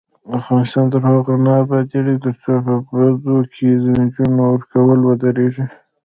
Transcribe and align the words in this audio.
افغانستان 0.37 0.85
تر 0.93 1.01
هغو 1.11 1.33
نه 1.45 1.51
ابادیږي، 1.63 2.15
ترڅو 2.23 2.53
په 2.65 2.73
بدو 2.89 3.37
کې 3.53 3.69
د 3.83 3.85
نجونو 3.99 4.41
ورکول 4.53 4.99
ودریږي. 5.03 5.65